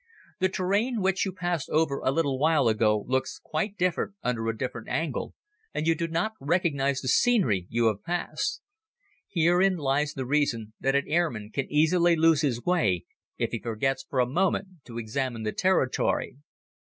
[0.39, 4.57] The terrain which you passed over a little while ago looks quite different under a
[4.57, 5.35] different angle,
[5.75, 8.63] and you do not recognize the scenery you have passed.
[9.27, 13.05] Herein lies the reason that an airman can easily lose his way
[13.37, 16.37] if he forgets for a moment to examine the territory.